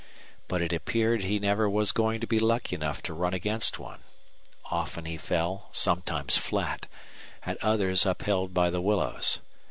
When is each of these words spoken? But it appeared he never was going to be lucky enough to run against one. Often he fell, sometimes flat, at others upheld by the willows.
But 0.47 0.63
it 0.63 0.73
appeared 0.73 1.21
he 1.21 1.37
never 1.37 1.69
was 1.69 1.91
going 1.91 2.21
to 2.21 2.25
be 2.25 2.39
lucky 2.39 2.75
enough 2.75 3.03
to 3.03 3.13
run 3.13 3.35
against 3.35 3.77
one. 3.77 3.99
Often 4.71 5.05
he 5.05 5.15
fell, 5.15 5.69
sometimes 5.71 6.39
flat, 6.39 6.87
at 7.45 7.63
others 7.63 8.03
upheld 8.07 8.51
by 8.51 8.71
the 8.71 8.81
willows. 8.81 9.41